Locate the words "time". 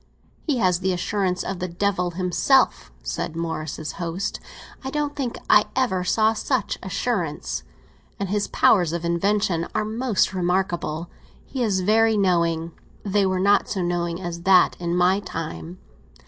15.19-15.77